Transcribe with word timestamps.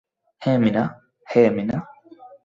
হ্যাঁ, 0.41 0.59
মীনা। 1.51 1.77